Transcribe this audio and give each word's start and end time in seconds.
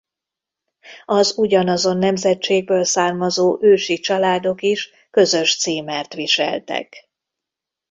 Az 1.05 1.37
ugyanazon 1.37 1.97
nemzetségből 1.97 2.83
származó 2.83 3.57
ősi 3.61 3.99
családok 3.99 4.61
is 4.61 4.89
közös 5.11 5.57
címert 5.59 6.13
viseltek. 6.13 7.09